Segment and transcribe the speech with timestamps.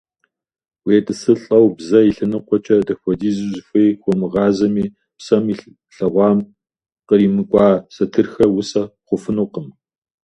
[0.85, 4.85] УетӀысылӀэу, бзэ и лъэныкъуэкӀэ дапхуэдизу зыхуей хуомыгъэзами,
[5.17, 5.55] псэм и
[5.95, 6.39] лъагъуэм
[7.07, 9.67] къримыкӀуа сатырхэр усэ хъуфынукъым.